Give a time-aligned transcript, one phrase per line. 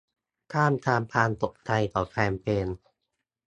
[0.53, 2.67] ท่ามกลางความตกใจของแฟนเพลง